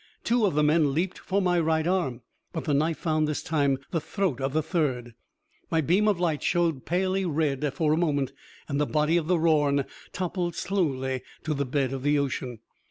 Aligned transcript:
Two 0.23 0.47
of 0.47 0.55
the 0.55 0.63
men 0.63 0.95
leaped 0.95 1.19
for 1.19 1.43
my 1.43 1.59
right 1.59 1.85
arm, 1.85 2.23
but 2.53 2.63
the 2.63 2.73
knife 2.73 2.97
found, 2.97 3.27
this 3.27 3.43
time, 3.43 3.77
the 3.91 4.01
throat 4.01 4.41
of 4.41 4.51
the 4.51 4.63
third. 4.63 5.13
My 5.69 5.79
beam 5.79 6.07
of 6.07 6.19
light 6.19 6.41
showed 6.41 6.87
palely 6.87 7.23
red, 7.23 7.71
for 7.75 7.93
a 7.93 7.97
moment, 7.97 8.33
and 8.67 8.81
the 8.81 8.87
body 8.87 9.15
of 9.15 9.27
the 9.27 9.37
Rorn 9.37 9.85
toppled 10.11 10.55
slowly 10.55 11.21
to 11.43 11.53
the 11.53 11.67
bed 11.67 11.93
of 11.93 12.01
the 12.01 12.17
ocean. 12.17 12.61